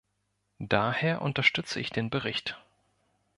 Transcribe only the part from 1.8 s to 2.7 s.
den Bericht.